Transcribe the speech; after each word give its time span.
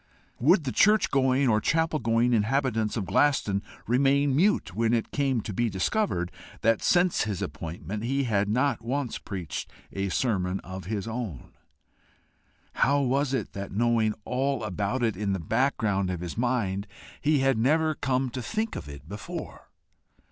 Would 0.39 0.63
the 0.63 0.71
church 0.71 1.11
going 1.11 1.47
or 1.47 1.61
chapel 1.61 1.99
going 1.99 2.33
inhabitants 2.33 2.97
of 2.97 3.05
Glaston 3.05 3.61
remain 3.85 4.35
mute 4.35 4.73
when 4.73 4.95
it 4.95 5.11
came 5.11 5.41
to 5.41 5.53
be 5.53 5.69
discovered 5.69 6.31
that 6.61 6.81
since 6.81 7.25
his 7.25 7.39
appointment 7.39 8.01
he 8.03 8.23
had 8.23 8.49
not 8.49 8.81
once 8.81 9.19
preached 9.19 9.69
a 9.93 10.09
sermon 10.09 10.59
of 10.61 10.85
his 10.85 11.07
own? 11.07 11.51
How 12.73 12.99
was 13.01 13.31
it 13.31 13.53
that 13.53 13.73
knowing 13.73 14.15
all 14.25 14.63
about 14.63 15.03
it 15.03 15.15
in 15.15 15.33
the 15.33 15.39
background 15.39 16.09
of 16.09 16.21
his 16.21 16.35
mind, 16.35 16.87
he 17.21 17.41
had 17.41 17.59
never 17.59 17.93
come 17.93 18.31
to 18.31 18.41
think 18.41 18.75
of 18.75 18.89
it 18.89 19.07
before? 19.07 19.69